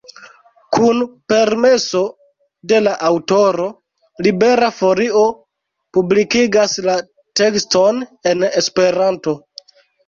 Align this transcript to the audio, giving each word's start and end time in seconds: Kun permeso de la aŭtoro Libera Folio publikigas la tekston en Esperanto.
Kun 0.75 1.01
permeso 1.33 2.01
de 2.71 2.81
la 2.87 2.95
aŭtoro 3.11 3.67
Libera 4.29 4.73
Folio 4.81 5.23
publikigas 5.99 6.77
la 6.91 6.99
tekston 7.43 8.05
en 8.35 8.51
Esperanto. 8.55 9.41